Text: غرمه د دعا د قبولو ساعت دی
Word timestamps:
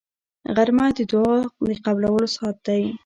غرمه 0.55 0.87
د 0.97 0.99
دعا 1.11 1.37
د 1.67 1.69
قبولو 1.83 2.23
ساعت 2.35 2.57
دی 2.65 2.83